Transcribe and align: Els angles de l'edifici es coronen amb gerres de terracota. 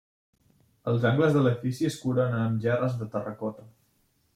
Els 0.93 1.05
angles 1.11 1.37
de 1.37 1.45
l'edifici 1.45 1.91
es 1.91 2.01
coronen 2.07 2.41
amb 2.49 2.67
gerres 2.67 3.01
de 3.05 3.13
terracota. 3.19 3.73